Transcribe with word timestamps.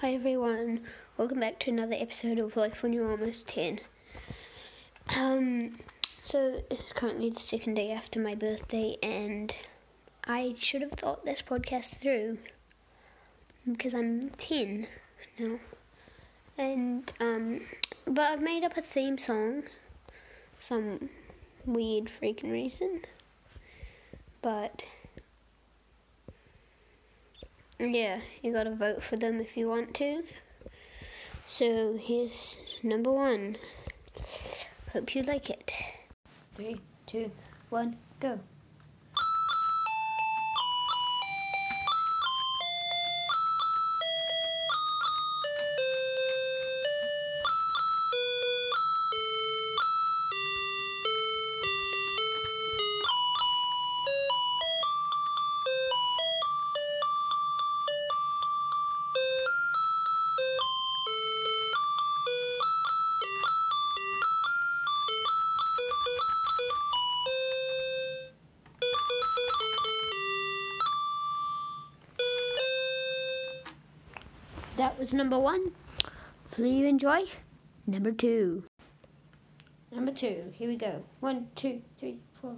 Hi 0.00 0.14
everyone, 0.14 0.82
welcome 1.16 1.40
back 1.40 1.58
to 1.58 1.70
another 1.72 1.96
episode 1.98 2.38
of 2.38 2.56
Life 2.56 2.84
When 2.84 2.92
You're 2.92 3.10
Almost 3.10 3.48
10. 3.48 3.80
Um, 5.16 5.74
so 6.22 6.62
it's 6.70 6.92
currently 6.92 7.30
the 7.30 7.40
second 7.40 7.74
day 7.74 7.90
after 7.90 8.20
my 8.20 8.36
birthday, 8.36 8.96
and 9.02 9.52
I 10.22 10.54
should 10.56 10.82
have 10.82 10.92
thought 10.92 11.24
this 11.24 11.42
podcast 11.42 11.96
through 11.96 12.38
because 13.68 13.92
I'm 13.92 14.30
10 14.30 14.86
now. 15.36 15.58
And, 16.56 17.12
um, 17.18 17.62
but 18.04 18.30
I've 18.30 18.40
made 18.40 18.62
up 18.62 18.76
a 18.76 18.82
theme 18.82 19.18
song, 19.18 19.64
some 20.60 21.10
weird 21.66 22.04
freaking 22.04 22.52
reason, 22.52 23.00
but 24.42 24.84
yeah, 27.78 28.20
you 28.42 28.52
gotta 28.52 28.74
vote 28.74 29.02
for 29.02 29.16
them 29.16 29.40
if 29.40 29.56
you 29.56 29.68
want 29.68 29.94
to. 29.94 30.22
So 31.46 31.98
here's 32.00 32.58
number 32.82 33.10
one. 33.12 33.56
Hope 34.92 35.14
you 35.14 35.22
like 35.22 35.50
it. 35.50 35.72
Three, 36.54 36.80
two, 37.06 37.30
one, 37.70 37.96
go. 38.20 38.40
That 74.78 74.96
was 74.96 75.12
number 75.12 75.36
one. 75.36 75.72
Hopefully 76.44 76.70
you 76.70 76.86
enjoy. 76.86 77.24
Number 77.88 78.12
two. 78.12 78.62
Number 79.90 80.12
two. 80.12 80.52
Here 80.54 80.68
we 80.68 80.76
go. 80.76 81.02
One, 81.18 81.48
two, 81.56 81.82
three, 81.98 82.20
four. 82.40 82.54